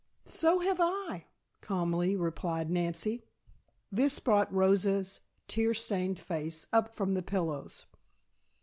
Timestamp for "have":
0.61-0.79